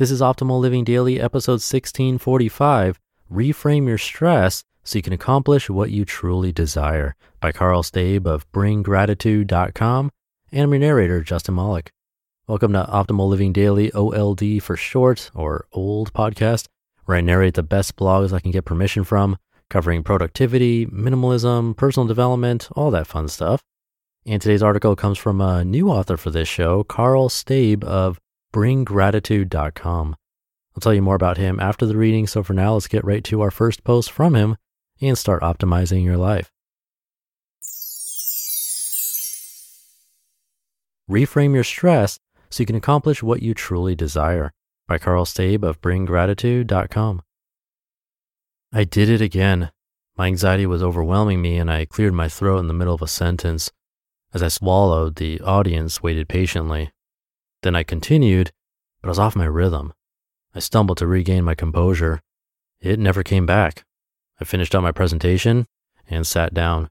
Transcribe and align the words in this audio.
This 0.00 0.10
is 0.10 0.22
Optimal 0.22 0.60
Living 0.60 0.84
Daily, 0.84 1.20
episode 1.20 1.60
1645 1.60 2.98
Reframe 3.30 3.86
Your 3.86 3.98
Stress 3.98 4.64
so 4.82 4.98
you 4.98 5.02
can 5.02 5.12
accomplish 5.12 5.68
what 5.68 5.90
you 5.90 6.06
truly 6.06 6.52
desire 6.52 7.14
by 7.38 7.52
Karl 7.52 7.82
Staib 7.82 8.24
of 8.24 8.50
BringGratitude.com 8.50 10.10
and 10.52 10.62
I'm 10.62 10.70
your 10.70 10.78
narrator, 10.78 11.20
Justin 11.20 11.56
Malik. 11.56 11.92
Welcome 12.46 12.72
to 12.72 12.84
Optimal 12.84 13.28
Living 13.28 13.52
Daily, 13.52 13.92
OLD 13.92 14.62
for 14.62 14.74
short, 14.74 15.30
or 15.34 15.66
OLD 15.74 16.14
podcast, 16.14 16.68
where 17.04 17.18
I 17.18 17.20
narrate 17.20 17.52
the 17.52 17.62
best 17.62 17.94
blogs 17.96 18.32
I 18.32 18.40
can 18.40 18.52
get 18.52 18.64
permission 18.64 19.04
from, 19.04 19.36
covering 19.68 20.02
productivity, 20.02 20.86
minimalism, 20.86 21.76
personal 21.76 22.06
development, 22.06 22.70
all 22.72 22.90
that 22.92 23.06
fun 23.06 23.28
stuff. 23.28 23.62
And 24.24 24.40
today's 24.40 24.62
article 24.62 24.96
comes 24.96 25.18
from 25.18 25.42
a 25.42 25.62
new 25.62 25.90
author 25.90 26.16
for 26.16 26.30
this 26.30 26.48
show, 26.48 26.84
Karl 26.84 27.28
Staib 27.28 27.84
of 27.84 28.18
BringGratitude.com. 28.52 30.16
I'll 30.74 30.80
tell 30.80 30.94
you 30.94 31.02
more 31.02 31.14
about 31.14 31.36
him 31.36 31.58
after 31.60 31.86
the 31.86 31.96
reading, 31.96 32.26
so 32.26 32.42
for 32.42 32.52
now, 32.52 32.74
let's 32.74 32.86
get 32.86 33.04
right 33.04 33.24
to 33.24 33.40
our 33.40 33.50
first 33.50 33.84
post 33.84 34.10
from 34.10 34.34
him 34.34 34.56
and 35.00 35.16
start 35.16 35.42
optimizing 35.42 36.04
your 36.04 36.16
life. 36.16 36.50
Reframe 41.10 41.54
your 41.54 41.64
stress 41.64 42.20
so 42.50 42.62
you 42.62 42.66
can 42.66 42.76
accomplish 42.76 43.22
what 43.22 43.42
you 43.42 43.52
truly 43.52 43.96
desire 43.96 44.52
by 44.86 44.98
Karl 44.98 45.24
Staib 45.24 45.64
of 45.64 45.80
BringGratitude.com. 45.80 47.22
I 48.72 48.84
did 48.84 49.08
it 49.08 49.20
again. 49.20 49.72
My 50.16 50.26
anxiety 50.28 50.66
was 50.66 50.82
overwhelming 50.82 51.40
me 51.40 51.56
and 51.56 51.70
I 51.70 51.84
cleared 51.84 52.14
my 52.14 52.28
throat 52.28 52.58
in 52.58 52.68
the 52.68 52.74
middle 52.74 52.94
of 52.94 53.02
a 53.02 53.08
sentence. 53.08 53.72
As 54.32 54.42
I 54.42 54.48
swallowed, 54.48 55.16
the 55.16 55.40
audience 55.40 56.02
waited 56.02 56.28
patiently. 56.28 56.92
Then 57.62 57.76
I 57.76 57.82
continued, 57.82 58.52
but 59.00 59.08
I 59.08 59.10
was 59.10 59.18
off 59.18 59.36
my 59.36 59.44
rhythm. 59.44 59.92
I 60.54 60.58
stumbled 60.58 60.98
to 60.98 61.06
regain 61.06 61.44
my 61.44 61.54
composure. 61.54 62.20
It 62.80 62.98
never 62.98 63.22
came 63.22 63.46
back. 63.46 63.84
I 64.40 64.44
finished 64.44 64.74
up 64.74 64.82
my 64.82 64.92
presentation 64.92 65.66
and 66.08 66.26
sat 66.26 66.54
down. 66.54 66.88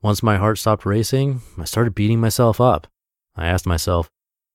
Once 0.00 0.22
my 0.22 0.36
heart 0.36 0.58
stopped 0.58 0.86
racing, 0.86 1.42
I 1.58 1.64
started 1.64 1.94
beating 1.94 2.20
myself 2.20 2.60
up. 2.60 2.86
I 3.36 3.46
asked 3.46 3.66
myself, 3.66 4.10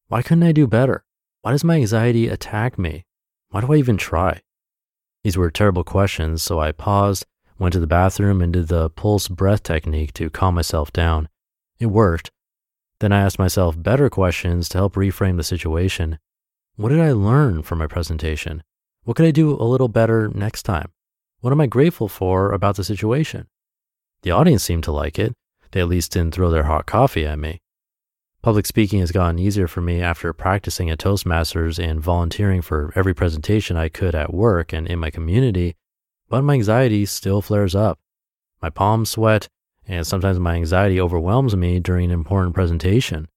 why 0.08 0.22
couldn't 0.22 0.44
I 0.44 0.52
do 0.52 0.68
better? 0.68 1.04
Why 1.42 1.52
does 1.52 1.64
my 1.64 1.76
anxiety 1.76 2.28
attack 2.28 2.78
me? 2.78 3.06
Why 3.50 3.62
do 3.62 3.72
I 3.72 3.78
even 3.78 3.98
try? 3.98 4.42
These 5.24 5.38
were 5.38 5.52
terrible 5.52 5.84
questions, 5.84 6.44
so 6.44 6.60
I 6.60 6.72
paused, 6.72 7.26
went 7.60 7.74
to 7.74 7.80
the 7.80 7.88
bathroom, 7.88 8.42
and 8.42 8.52
did 8.52 8.68
the 8.68 8.90
pulse 8.90 9.28
breath 9.28 9.64
technique 9.64 10.14
to 10.14 10.30
calm 10.30 10.56
myself 10.56 10.92
down. 10.92 11.30
It 11.80 11.88
worked, 11.88 12.32
then 13.00 13.12
I 13.12 13.22
asked 13.22 13.40
myself 13.40 13.82
better 13.82 14.10
questions 14.10 14.70
to 14.70 14.78
help 14.78 14.96
reframe 14.96 15.38
the 15.38 15.44
situation. 15.44 16.20
What 16.76 16.90
did 16.90 17.00
I 17.00 17.12
learn 17.12 17.64
from 17.64 17.80
my 17.80 17.88
presentation? 17.88 18.64
What 19.04 19.16
could 19.18 19.26
I 19.26 19.32
do 19.32 19.52
a 19.52 19.64
little 19.64 19.88
better 19.88 20.30
next 20.30 20.64
time? 20.64 20.92
What 21.42 21.52
am 21.52 21.62
I 21.62 21.68
grateful 21.68 22.08
for 22.08 22.52
about 22.52 22.76
the 22.76 22.84
situation? 22.84 23.48
The 24.24 24.32
audience 24.32 24.64
seemed 24.64 24.84
to 24.86 24.92
like 24.92 25.20
it. 25.20 25.34
They 25.72 25.82
at 25.82 25.88
least 25.88 26.12
didn't 26.12 26.34
throw 26.34 26.50
their 26.50 26.64
hot 26.64 26.86
coffee 26.86 27.26
at 27.26 27.40
me. 27.40 27.60
Public 28.42 28.66
speaking 28.66 29.00
has 29.02 29.12
gotten 29.12 29.40
easier 29.40 29.68
for 29.68 29.82
me 29.82 30.02
after 30.02 30.32
practicing 30.34 30.90
at 30.90 31.00
Toastmasters 31.00 31.84
and 31.84 32.00
volunteering 32.00 32.62
for 32.62 32.92
every 32.96 33.14
presentation 33.14 33.76
I 33.76 33.90
could 33.90 34.16
at 34.16 34.34
work 34.34 34.74
and 34.74 34.88
in 34.88 35.00
my 35.00 35.10
community, 35.10 35.76
but 36.30 36.44
my 36.44 36.54
anxiety 36.54 37.06
still 37.06 37.42
flares 37.42 37.76
up. 37.76 38.00
My 38.62 38.70
palms 38.70 39.12
sweat 39.12 39.48
and 39.88 40.06
sometimes 40.06 40.40
my 40.40 40.56
anxiety 40.56 41.00
overwhelms 41.00 41.56
me 41.56 41.80
during 41.80 42.06
an 42.06 42.12
important 42.12 42.54
presentation. 42.54 43.28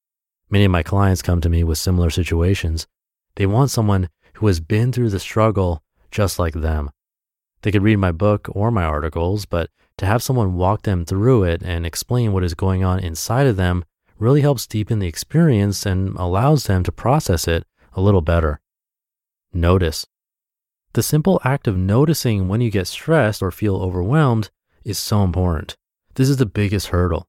Many 0.50 0.64
of 0.64 0.70
my 0.70 0.82
clients 0.82 1.22
come 1.22 1.40
to 1.40 1.48
me 1.48 1.62
with 1.62 1.78
similar 1.78 2.10
situations. 2.10 2.86
They 3.36 3.46
want 3.46 3.70
someone 3.70 4.08
who 4.34 4.48
has 4.48 4.60
been 4.60 4.92
through 4.92 5.10
the 5.10 5.20
struggle 5.20 5.82
just 6.10 6.38
like 6.38 6.54
them. 6.54 6.90
They 7.62 7.70
could 7.70 7.82
read 7.82 7.98
my 7.98 8.10
book 8.10 8.48
or 8.50 8.70
my 8.70 8.84
articles, 8.84 9.44
but 9.46 9.70
to 9.98 10.06
have 10.06 10.22
someone 10.22 10.54
walk 10.54 10.82
them 10.82 11.04
through 11.04 11.44
it 11.44 11.62
and 11.62 11.86
explain 11.86 12.32
what 12.32 12.42
is 12.42 12.54
going 12.54 12.82
on 12.82 12.98
inside 12.98 13.46
of 13.46 13.56
them 13.56 13.84
really 14.18 14.40
helps 14.40 14.66
deepen 14.66 14.98
the 14.98 15.06
experience 15.06 15.86
and 15.86 16.16
allows 16.16 16.64
them 16.64 16.82
to 16.84 16.92
process 16.92 17.46
it 17.46 17.64
a 17.92 18.00
little 18.00 18.20
better. 18.22 18.60
Notice. 19.52 20.06
The 20.94 21.02
simple 21.02 21.40
act 21.44 21.68
of 21.68 21.76
noticing 21.76 22.48
when 22.48 22.60
you 22.60 22.70
get 22.70 22.86
stressed 22.86 23.42
or 23.42 23.50
feel 23.50 23.76
overwhelmed 23.76 24.50
is 24.84 24.98
so 24.98 25.22
important. 25.22 25.76
This 26.14 26.28
is 26.28 26.38
the 26.38 26.46
biggest 26.46 26.88
hurdle. 26.88 27.26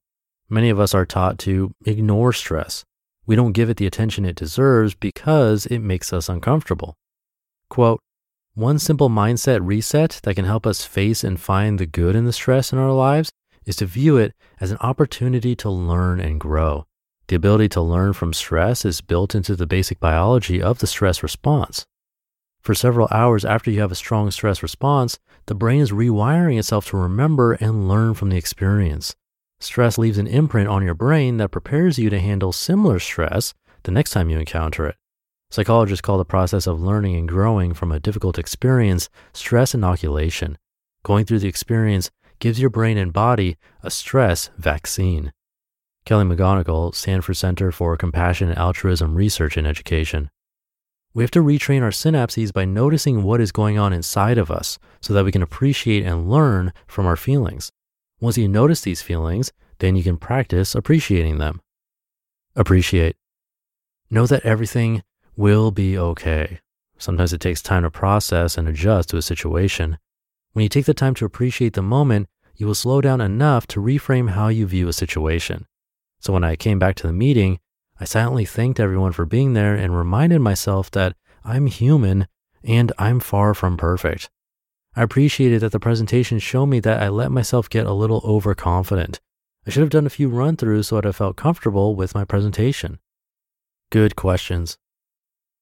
Many 0.48 0.70
of 0.70 0.80
us 0.80 0.94
are 0.94 1.06
taught 1.06 1.38
to 1.40 1.74
ignore 1.84 2.32
stress. 2.32 2.84
We 3.26 3.36
don't 3.36 3.52
give 3.52 3.70
it 3.70 3.76
the 3.76 3.86
attention 3.86 4.24
it 4.24 4.36
deserves 4.36 4.94
because 4.94 5.66
it 5.66 5.78
makes 5.78 6.12
us 6.12 6.28
uncomfortable. 6.28 6.96
Quote, 7.68 8.00
one 8.54 8.78
simple 8.78 9.08
mindset 9.08 9.60
reset 9.62 10.20
that 10.24 10.34
can 10.34 10.44
help 10.44 10.66
us 10.66 10.84
face 10.84 11.24
and 11.24 11.40
find 11.40 11.78
the 11.78 11.86
good 11.86 12.14
in 12.14 12.26
the 12.26 12.32
stress 12.32 12.70
in 12.72 12.78
our 12.78 12.92
lives 12.92 13.30
is 13.64 13.76
to 13.76 13.86
view 13.86 14.18
it 14.18 14.34
as 14.60 14.70
an 14.70 14.78
opportunity 14.78 15.56
to 15.56 15.70
learn 15.70 16.20
and 16.20 16.38
grow. 16.38 16.84
The 17.28 17.36
ability 17.36 17.70
to 17.70 17.80
learn 17.80 18.12
from 18.12 18.34
stress 18.34 18.84
is 18.84 19.00
built 19.00 19.34
into 19.34 19.56
the 19.56 19.66
basic 19.66 20.00
biology 20.00 20.60
of 20.60 20.80
the 20.80 20.86
stress 20.86 21.22
response. 21.22 21.86
For 22.62 22.74
several 22.74 23.08
hours 23.10 23.44
after 23.44 23.72
you 23.72 23.80
have 23.80 23.90
a 23.90 23.96
strong 23.96 24.30
stress 24.30 24.62
response, 24.62 25.18
the 25.46 25.54
brain 25.54 25.80
is 25.80 25.90
rewiring 25.90 26.58
itself 26.58 26.86
to 26.86 26.96
remember 26.96 27.54
and 27.54 27.88
learn 27.88 28.14
from 28.14 28.30
the 28.30 28.36
experience. 28.36 29.16
Stress 29.58 29.98
leaves 29.98 30.18
an 30.18 30.28
imprint 30.28 30.68
on 30.68 30.84
your 30.84 30.94
brain 30.94 31.38
that 31.38 31.50
prepares 31.50 31.98
you 31.98 32.08
to 32.10 32.20
handle 32.20 32.52
similar 32.52 33.00
stress 33.00 33.52
the 33.82 33.90
next 33.90 34.10
time 34.10 34.30
you 34.30 34.38
encounter 34.38 34.86
it. 34.86 34.96
Psychologists 35.50 36.00
call 36.00 36.18
the 36.18 36.24
process 36.24 36.68
of 36.68 36.80
learning 36.80 37.16
and 37.16 37.28
growing 37.28 37.74
from 37.74 37.90
a 37.90 38.00
difficult 38.00 38.38
experience 38.38 39.08
stress 39.32 39.74
inoculation. 39.74 40.56
Going 41.02 41.24
through 41.24 41.40
the 41.40 41.48
experience 41.48 42.10
gives 42.38 42.60
your 42.60 42.70
brain 42.70 42.96
and 42.96 43.12
body 43.12 43.56
a 43.82 43.90
stress 43.90 44.50
vaccine. 44.56 45.32
Kelly 46.04 46.24
McGonigal, 46.24 46.94
Stanford 46.94 47.36
Center 47.36 47.72
for 47.72 47.96
Compassion 47.96 48.50
and 48.50 48.58
Altruism 48.58 49.16
Research 49.16 49.56
and 49.56 49.66
Education. 49.66 50.30
We 51.14 51.22
have 51.22 51.30
to 51.32 51.42
retrain 51.42 51.82
our 51.82 51.90
synapses 51.90 52.52
by 52.52 52.64
noticing 52.64 53.22
what 53.22 53.40
is 53.40 53.52
going 53.52 53.78
on 53.78 53.92
inside 53.92 54.38
of 54.38 54.50
us 54.50 54.78
so 55.00 55.12
that 55.12 55.24
we 55.24 55.32
can 55.32 55.42
appreciate 55.42 56.04
and 56.04 56.30
learn 56.30 56.72
from 56.86 57.06
our 57.06 57.16
feelings. 57.16 57.70
Once 58.20 58.38
you 58.38 58.48
notice 58.48 58.80
these 58.80 59.02
feelings, 59.02 59.52
then 59.78 59.94
you 59.94 60.02
can 60.02 60.16
practice 60.16 60.74
appreciating 60.74 61.38
them. 61.38 61.60
Appreciate. 62.56 63.16
Know 64.10 64.26
that 64.26 64.44
everything 64.44 65.02
will 65.36 65.70
be 65.70 65.98
okay. 65.98 66.60
Sometimes 66.98 67.32
it 67.32 67.40
takes 67.40 67.60
time 67.60 67.82
to 67.82 67.90
process 67.90 68.56
and 68.56 68.68
adjust 68.68 69.10
to 69.10 69.16
a 69.16 69.22
situation. 69.22 69.98
When 70.52 70.62
you 70.62 70.68
take 70.68 70.84
the 70.84 70.94
time 70.94 71.14
to 71.16 71.24
appreciate 71.24 71.74
the 71.74 71.82
moment, 71.82 72.28
you 72.56 72.66
will 72.66 72.74
slow 72.74 73.00
down 73.00 73.20
enough 73.20 73.66
to 73.68 73.80
reframe 73.80 74.30
how 74.30 74.48
you 74.48 74.66
view 74.66 74.88
a 74.88 74.92
situation. 74.92 75.66
So 76.20 76.32
when 76.32 76.44
I 76.44 76.56
came 76.56 76.78
back 76.78 76.94
to 76.96 77.06
the 77.06 77.12
meeting, 77.12 77.58
I 78.00 78.04
silently 78.04 78.44
thanked 78.44 78.80
everyone 78.80 79.12
for 79.12 79.26
being 79.26 79.52
there 79.52 79.74
and 79.74 79.96
reminded 79.96 80.40
myself 80.40 80.90
that 80.92 81.14
I'm 81.44 81.66
human 81.66 82.26
and 82.64 82.92
I'm 82.98 83.20
far 83.20 83.54
from 83.54 83.76
perfect. 83.76 84.30
I 84.94 85.02
appreciated 85.02 85.60
that 85.60 85.72
the 85.72 85.80
presentation 85.80 86.38
showed 86.38 86.66
me 86.66 86.80
that 86.80 87.02
I 87.02 87.08
let 87.08 87.30
myself 87.30 87.70
get 87.70 87.86
a 87.86 87.92
little 87.92 88.20
overconfident. 88.24 89.20
I 89.66 89.70
should 89.70 89.80
have 89.80 89.90
done 89.90 90.06
a 90.06 90.10
few 90.10 90.28
run 90.28 90.56
throughs 90.56 90.86
so 90.86 90.96
that 90.96 91.06
I 91.06 91.12
felt 91.12 91.36
comfortable 91.36 91.94
with 91.94 92.14
my 92.14 92.24
presentation. 92.24 92.98
Good 93.90 94.16
questions. 94.16 94.78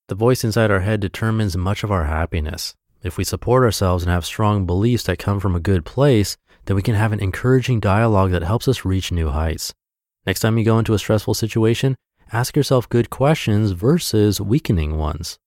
The 0.08 0.14
voice 0.14 0.42
inside 0.42 0.70
our 0.70 0.80
head 0.80 1.00
determines 1.00 1.56
much 1.56 1.84
of 1.84 1.92
our 1.92 2.06
happiness. 2.06 2.74
If 3.02 3.16
we 3.16 3.24
support 3.24 3.62
ourselves 3.62 4.02
and 4.02 4.10
have 4.10 4.24
strong 4.26 4.66
beliefs 4.66 5.04
that 5.04 5.18
come 5.18 5.40
from 5.40 5.54
a 5.54 5.60
good 5.60 5.84
place, 5.84 6.36
then 6.64 6.74
we 6.74 6.82
can 6.82 6.94
have 6.94 7.12
an 7.12 7.20
encouraging 7.20 7.80
dialogue 7.80 8.30
that 8.32 8.42
helps 8.42 8.66
us 8.66 8.84
reach 8.84 9.12
new 9.12 9.28
heights. 9.28 9.72
Next 10.26 10.40
time 10.40 10.58
you 10.58 10.64
go 10.64 10.78
into 10.78 10.94
a 10.94 10.98
stressful 10.98 11.34
situation, 11.34 11.96
ask 12.32 12.56
yourself 12.56 12.88
good 12.88 13.10
questions 13.10 13.72
versus 13.72 14.40
weakening 14.40 14.96
ones. 14.96 15.38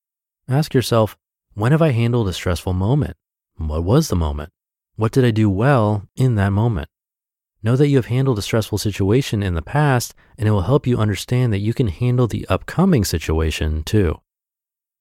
Ask 0.48 0.74
yourself, 0.74 1.18
when 1.54 1.72
have 1.72 1.82
I 1.82 1.92
handled 1.92 2.28
a 2.28 2.34
stressful 2.34 2.74
moment? 2.74 3.16
What 3.58 3.84
was 3.84 4.10
the 4.10 4.16
moment? 4.16 4.52
What 4.96 5.12
did 5.12 5.24
I 5.24 5.32
do 5.32 5.50
well 5.50 6.08
in 6.16 6.36
that 6.36 6.50
moment? 6.50 6.90
Know 7.62 7.76
that 7.78 7.88
you 7.88 7.96
have 7.96 8.08
handled 8.08 8.38
a 8.38 8.42
stressful 8.42 8.78
situation 8.78 9.42
in 9.42 9.54
the 9.54 9.62
past, 9.62 10.14
and 10.38 10.48
it 10.48 10.52
will 10.52 10.64
help 10.64 10.86
you 10.86 10.98
understand 10.98 11.54
that 11.54 11.60
you 11.60 11.74
can 11.74 11.88
handle 11.88 12.28
the 12.28 12.46
upcoming 12.50 13.06
situation 13.06 13.84
too. 13.84 14.20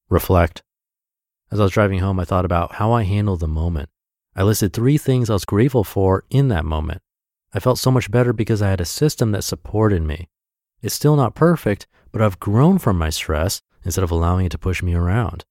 Reflect. 0.09 0.63
As 1.51 1.59
I 1.59 1.63
was 1.63 1.73
driving 1.73 1.99
home, 1.99 2.19
I 2.19 2.25
thought 2.25 2.45
about 2.45 2.75
how 2.75 2.93
I 2.93 3.03
handled 3.03 3.41
the 3.41 3.47
moment. 3.47 3.89
I 4.35 4.43
listed 4.43 4.71
three 4.71 4.97
things 4.97 5.29
I 5.29 5.33
was 5.33 5.45
grateful 5.45 5.83
for 5.83 6.23
in 6.29 6.47
that 6.47 6.65
moment. 6.65 7.01
I 7.53 7.59
felt 7.59 7.77
so 7.77 7.91
much 7.91 8.09
better 8.09 8.33
because 8.33 8.61
I 8.61 8.69
had 8.69 8.81
a 8.81 8.85
system 8.85 9.31
that 9.33 9.43
supported 9.43 10.01
me. 10.01 10.29
It's 10.83 10.93
still 10.93 11.15
not 11.15 11.33
perfect, 11.33 11.87
but 12.11 12.21
I've 12.21 12.41
grown 12.41 12.77
from 12.77 12.97
my 12.97 13.09
stress 13.09 13.61
instead 13.85 14.03
of 14.03 14.11
allowing 14.11 14.45
it 14.45 14.49
to 14.49 14.57
push 14.57 14.83
me 14.83 14.93
around. 14.93 15.45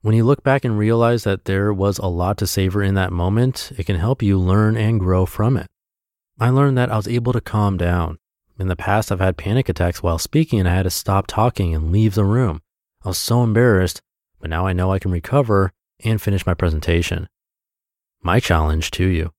When 0.00 0.14
you 0.14 0.24
look 0.24 0.42
back 0.42 0.64
and 0.64 0.78
realize 0.78 1.24
that 1.24 1.44
there 1.44 1.72
was 1.74 1.98
a 1.98 2.06
lot 2.06 2.38
to 2.38 2.46
savor 2.46 2.82
in 2.82 2.94
that 2.94 3.12
moment, 3.12 3.70
it 3.76 3.84
can 3.84 3.96
help 3.96 4.22
you 4.22 4.38
learn 4.38 4.76
and 4.76 4.98
grow 4.98 5.26
from 5.26 5.56
it. 5.58 5.66
I 6.40 6.48
learned 6.48 6.78
that 6.78 6.90
I 6.90 6.96
was 6.96 7.06
able 7.08 7.34
to 7.34 7.40
calm 7.40 7.76
down. 7.76 8.18
In 8.58 8.68
the 8.68 8.76
past, 8.76 9.12
I've 9.12 9.20
had 9.20 9.36
panic 9.36 9.68
attacks 9.68 10.02
while 10.02 10.18
speaking 10.18 10.58
and 10.58 10.68
I 10.68 10.74
had 10.74 10.84
to 10.84 10.90
stop 10.90 11.26
talking 11.26 11.74
and 11.74 11.92
leave 11.92 12.14
the 12.14 12.24
room. 12.24 12.62
I 13.04 13.08
was 13.08 13.18
so 13.18 13.42
embarrassed, 13.42 14.00
but 14.40 14.48
now 14.48 14.66
I 14.66 14.72
know 14.72 14.92
I 14.92 14.98
can 14.98 15.10
recover 15.10 15.72
and 16.02 16.22
finish 16.22 16.46
my 16.46 16.54
presentation. 16.54 17.28
My 18.22 18.40
challenge 18.40 18.90
to 18.92 19.04
you. 19.04 19.32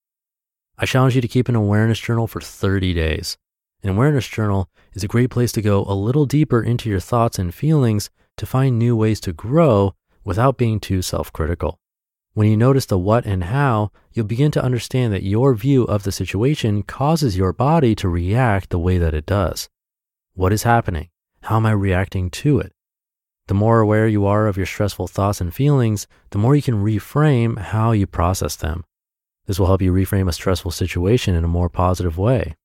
I 0.78 0.86
challenge 0.86 1.16
you 1.16 1.22
to 1.22 1.28
keep 1.28 1.50
an 1.50 1.56
awareness 1.56 2.00
journal 2.00 2.28
for 2.28 2.40
30 2.40 2.94
days. 2.94 3.38
An 3.81 3.90
awareness 3.92 4.28
journal 4.28 4.70
is 4.94 5.06
a 5.06 5.08
great 5.08 5.30
place 5.30 5.54
to 5.54 5.62
go 5.62 5.86
a 5.86 5.96
little 5.96 6.26
deeper 6.26 6.62
into 6.62 6.90
your 6.90 7.00
thoughts 7.00 7.40
and 7.40 7.54
feelings 7.54 8.10
to 8.36 8.46
find 8.46 8.78
new 8.78 8.94
ways 8.96 9.22
to 9.22 9.31
grow 9.31 9.96
without 10.26 10.58
being 10.58 10.81
too 10.81 11.02
self 11.02 11.31
critical. 11.31 11.80
When 12.34 12.50
you 12.50 12.58
notice 12.58 12.86
the 12.86 12.98
what 12.98 13.26
and 13.26 13.46
how, 13.46 13.92
you'll 14.12 14.26
begin 14.26 14.52
to 14.52 14.64
understand 14.64 15.14
that 15.14 15.24
your 15.24 15.56
view 15.56 15.84
of 15.84 16.04
the 16.04 16.12
situation 16.12 16.84
causes 16.84 17.38
your 17.38 17.54
body 17.54 17.96
to 17.96 18.10
react 18.10 18.70
the 18.70 18.80
way 18.80 18.98
that 18.98 19.14
it 19.14 19.26
does. 19.26 19.70
What 20.34 20.52
is 20.52 20.64
happening? 20.64 21.10
How 21.44 21.56
am 21.56 21.66
I 21.66 21.72
reacting 21.72 22.30
to 22.31 22.60
it? 22.60 22.74
The 23.48 23.54
more 23.54 23.80
aware 23.80 24.08
you 24.08 24.26
are 24.26 24.48
of 24.48 24.58
your 24.58 24.66
stressful 24.66 25.08
thoughts 25.08 25.40
and 25.40 25.54
feelings, 25.54 26.06
the 26.31 26.38
more 26.38 26.56
you 26.56 26.62
can 26.62 26.84
reframe 26.84 27.58
how 27.58 27.94
you 27.94 28.06
process 28.06 28.58
them. 28.58 28.84
This 29.48 29.58
will 29.58 29.68
help 29.68 29.81
you 29.81 29.94
reframe 29.94 30.28
a 30.28 30.34
stressful 30.34 30.72
situation 30.72 31.34
in 31.34 31.44
a 31.44 31.48
more 31.48 31.70
positive 31.70 32.18
way. 32.18 32.56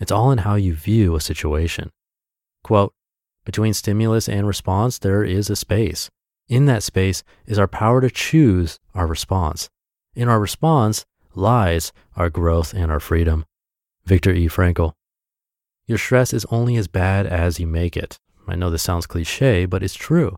It's 0.00 0.10
all 0.10 0.32
in 0.32 0.38
how 0.38 0.54
you 0.54 0.74
view 0.74 1.14
a 1.14 1.20
situation. 1.20 1.90
Quote, 2.64 2.92
between 3.44 3.74
stimulus 3.74 4.28
and 4.28 4.46
response, 4.46 4.98
there 4.98 5.24
is 5.24 5.50
a 5.50 5.56
space. 5.56 6.10
In 6.48 6.66
that 6.66 6.82
space 6.82 7.22
is 7.46 7.58
our 7.58 7.68
power 7.68 8.00
to 8.00 8.10
choose 8.10 8.78
our 8.94 9.06
response. 9.06 9.68
In 10.14 10.28
our 10.28 10.40
response 10.40 11.04
lies 11.34 11.92
our 12.16 12.28
growth 12.28 12.74
and 12.74 12.90
our 12.90 13.00
freedom. 13.00 13.44
Viktor 14.04 14.32
E. 14.32 14.48
Frankl. 14.48 14.92
Your 15.86 15.98
stress 15.98 16.32
is 16.32 16.46
only 16.50 16.76
as 16.76 16.88
bad 16.88 17.26
as 17.26 17.60
you 17.60 17.66
make 17.66 17.96
it. 17.96 18.18
I 18.48 18.56
know 18.56 18.70
this 18.70 18.82
sounds 18.82 19.06
cliche, 19.06 19.66
but 19.66 19.82
it's 19.82 19.94
true. 19.94 20.36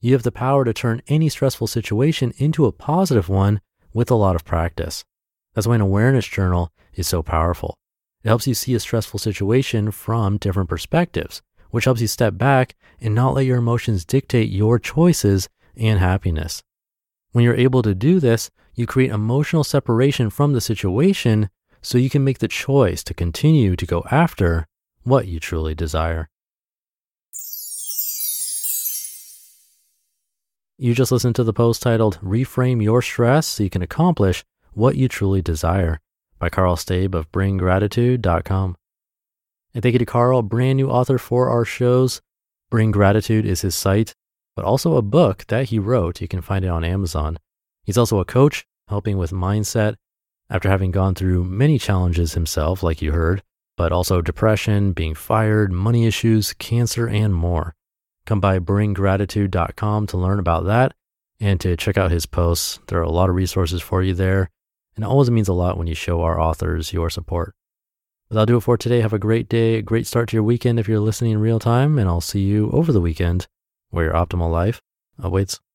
You 0.00 0.14
have 0.14 0.22
the 0.22 0.32
power 0.32 0.64
to 0.64 0.72
turn 0.72 1.02
any 1.08 1.28
stressful 1.28 1.66
situation 1.66 2.32
into 2.38 2.64
a 2.64 2.72
positive 2.72 3.28
one 3.28 3.60
with 3.92 4.10
a 4.10 4.14
lot 4.14 4.36
of 4.36 4.44
practice. 4.44 5.04
That's 5.54 5.66
why 5.66 5.74
an 5.74 5.80
awareness 5.80 6.26
journal 6.26 6.72
is 6.94 7.06
so 7.06 7.22
powerful. 7.22 7.76
It 8.22 8.28
helps 8.28 8.46
you 8.46 8.54
see 8.54 8.74
a 8.74 8.80
stressful 8.80 9.18
situation 9.18 9.90
from 9.90 10.36
different 10.36 10.68
perspectives 10.68 11.42
which 11.70 11.84
helps 11.84 12.00
you 12.00 12.06
step 12.06 12.36
back 12.36 12.74
and 13.00 13.14
not 13.14 13.34
let 13.34 13.46
your 13.46 13.58
emotions 13.58 14.04
dictate 14.04 14.50
your 14.50 14.78
choices 14.78 15.48
and 15.76 15.98
happiness. 15.98 16.62
When 17.32 17.44
you're 17.44 17.54
able 17.54 17.82
to 17.82 17.94
do 17.94 18.20
this, 18.20 18.50
you 18.74 18.86
create 18.86 19.10
emotional 19.10 19.64
separation 19.64 20.30
from 20.30 20.52
the 20.52 20.60
situation 20.60 21.48
so 21.82 21.98
you 21.98 22.10
can 22.10 22.24
make 22.24 22.38
the 22.38 22.48
choice 22.48 23.02
to 23.04 23.14
continue 23.14 23.76
to 23.76 23.86
go 23.86 24.04
after 24.10 24.66
what 25.04 25.26
you 25.26 25.40
truly 25.40 25.74
desire. 25.74 26.28
You 30.76 30.94
just 30.94 31.12
listened 31.12 31.36
to 31.36 31.44
the 31.44 31.52
post 31.52 31.82
titled 31.82 32.18
Reframe 32.20 32.82
Your 32.82 33.02
Stress 33.02 33.46
so 33.46 33.62
you 33.62 33.70
can 33.70 33.82
accomplish 33.82 34.44
what 34.72 34.96
you 34.96 35.08
truly 35.08 35.42
desire 35.42 36.00
by 36.40 36.48
Karl 36.48 36.74
Staib 36.74 37.14
of 37.14 37.30
BringGratitude.com. 37.30 38.76
And 39.72 39.82
thank 39.82 39.92
you 39.92 40.00
to 40.00 40.06
Karl, 40.06 40.42
brand 40.42 40.78
new 40.78 40.90
author 40.90 41.18
for 41.18 41.48
our 41.48 41.64
shows. 41.64 42.20
Bring 42.70 42.90
Gratitude 42.90 43.46
is 43.46 43.60
his 43.60 43.76
site, 43.76 44.14
but 44.56 44.64
also 44.64 44.96
a 44.96 45.02
book 45.02 45.44
that 45.46 45.66
he 45.66 45.78
wrote. 45.78 46.20
You 46.20 46.26
can 46.26 46.40
find 46.40 46.64
it 46.64 46.68
on 46.68 46.82
Amazon. 46.82 47.38
He's 47.84 47.98
also 47.98 48.18
a 48.18 48.24
coach 48.24 48.64
helping 48.88 49.18
with 49.18 49.30
mindset 49.30 49.94
after 50.48 50.68
having 50.68 50.90
gone 50.90 51.14
through 51.14 51.44
many 51.44 51.78
challenges 51.78 52.34
himself, 52.34 52.82
like 52.82 53.00
you 53.00 53.12
heard, 53.12 53.42
but 53.76 53.92
also 53.92 54.20
depression, 54.20 54.92
being 54.92 55.14
fired, 55.14 55.70
money 55.70 56.06
issues, 56.06 56.52
cancer, 56.54 57.06
and 57.06 57.34
more. 57.34 57.74
Come 58.26 58.40
by 58.40 58.58
bringgratitude.com 58.58 60.06
to 60.08 60.16
learn 60.16 60.38
about 60.38 60.64
that 60.66 60.92
and 61.40 61.60
to 61.60 61.76
check 61.76 61.96
out 61.96 62.10
his 62.10 62.26
posts. 62.26 62.80
There 62.88 62.98
are 62.98 63.02
a 63.02 63.10
lot 63.10 63.28
of 63.28 63.36
resources 63.36 63.80
for 63.80 64.02
you 64.02 64.14
there. 64.14 64.50
And 64.96 65.04
it 65.04 65.08
always 65.08 65.30
means 65.30 65.48
a 65.48 65.52
lot 65.52 65.78
when 65.78 65.86
you 65.86 65.94
show 65.94 66.22
our 66.22 66.40
authors 66.40 66.92
your 66.92 67.10
support. 67.10 67.54
But 68.28 68.34
that'll 68.34 68.46
do 68.46 68.56
it 68.56 68.62
for 68.62 68.76
today. 68.76 69.00
Have 69.00 69.12
a 69.12 69.18
great 69.18 69.48
day, 69.48 69.76
a 69.76 69.82
great 69.82 70.06
start 70.06 70.28
to 70.28 70.36
your 70.36 70.42
weekend 70.42 70.78
if 70.78 70.88
you're 70.88 71.00
listening 71.00 71.32
in 71.32 71.38
real 71.38 71.58
time, 71.58 71.98
and 71.98 72.08
I'll 72.08 72.20
see 72.20 72.42
you 72.42 72.70
over 72.70 72.92
the 72.92 73.00
weekend 73.00 73.46
where 73.90 74.06
your 74.06 74.14
optimal 74.14 74.50
life 74.50 74.80
awaits. 75.18 75.60